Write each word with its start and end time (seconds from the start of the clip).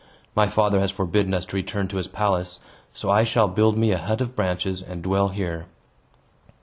My 0.35 0.47
father 0.47 0.79
has 0.79 0.89
forbidden 0.89 1.31
us 1.35 1.45
to 1.45 1.55
return 1.55 1.87
to 1.89 1.97
his 1.97 2.07
palace, 2.07 2.59
so 2.91 3.11
I 3.11 3.23
shall 3.23 3.47
build 3.47 3.77
me 3.77 3.91
a 3.91 3.99
hut 3.99 4.19
of 4.19 4.35
branches, 4.35 4.81
and 4.81 5.03
dwell 5.03 5.27
here." 5.29 5.67